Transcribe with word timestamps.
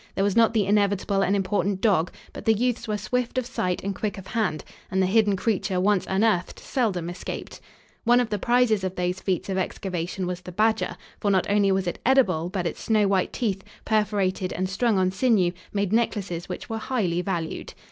There 0.15 0.23
was 0.23 0.35
not 0.35 0.55
the 0.55 0.65
inevitable 0.65 1.21
and 1.21 1.35
important 1.35 1.79
dog, 1.79 2.09
but 2.33 2.45
the 2.45 2.55
youths 2.55 2.87
were 2.87 2.97
swift 2.97 3.37
of 3.37 3.45
sight 3.45 3.83
and 3.83 3.93
quick 3.93 4.17
of 4.17 4.25
hand, 4.25 4.63
and 4.89 4.99
the 4.99 5.05
hidden 5.05 5.35
creature, 5.35 5.79
once 5.79 6.07
unearthed, 6.09 6.59
seldom 6.59 7.07
escaped. 7.07 7.61
One 8.03 8.19
of 8.19 8.31
the 8.31 8.39
prizes 8.39 8.83
of 8.83 8.95
those 8.95 9.19
feats 9.19 9.47
of 9.47 9.59
excavation 9.59 10.25
was 10.25 10.41
the 10.41 10.51
badger, 10.51 10.97
for 11.19 11.29
not 11.29 11.47
only 11.51 11.71
was 11.71 11.85
it 11.85 11.99
edible, 12.03 12.49
but 12.49 12.65
its 12.65 12.81
snow 12.81 13.07
white 13.07 13.31
teeth, 13.31 13.63
perforated 13.85 14.51
and 14.53 14.67
strung 14.67 14.97
on 14.97 15.11
sinew, 15.11 15.51
made 15.71 15.93
necklaces 15.93 16.49
which 16.49 16.67
were 16.67 16.79
highly 16.79 17.21
valued. 17.21 17.75